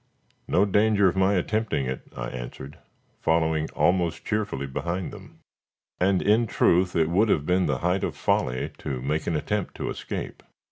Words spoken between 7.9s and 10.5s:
of folly to make an attempt to escape.